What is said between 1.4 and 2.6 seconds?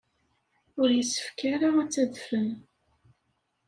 ara ad d-tadfem.